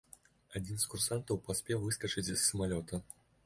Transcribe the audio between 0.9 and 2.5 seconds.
курсантаў паспеў выскачыць з